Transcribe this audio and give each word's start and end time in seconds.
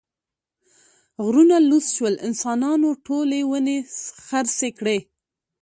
غرونه 1.23 1.55
لوڅ 1.69 1.85
شول، 1.95 2.15
انسانانو 2.27 2.89
ټولې 3.05 3.39
ونې 3.49 3.77
خرڅې 4.25 4.69
کړې. 4.79 4.97